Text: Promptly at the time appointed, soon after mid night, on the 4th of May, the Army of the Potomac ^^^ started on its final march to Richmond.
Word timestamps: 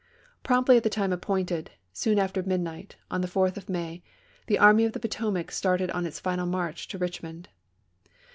Promptly 0.41 0.77
at 0.77 0.83
the 0.83 0.89
time 0.89 1.13
appointed, 1.13 1.69
soon 1.93 2.17
after 2.17 2.41
mid 2.41 2.59
night, 2.59 2.95
on 3.11 3.21
the 3.21 3.27
4th 3.27 3.55
of 3.55 3.69
May, 3.69 4.01
the 4.47 4.57
Army 4.57 4.83
of 4.83 4.93
the 4.93 4.99
Potomac 4.99 5.49
^^^ 5.51 5.51
started 5.51 5.91
on 5.91 6.07
its 6.07 6.19
final 6.19 6.47
march 6.47 6.87
to 6.87 6.97
Richmond. 6.97 7.49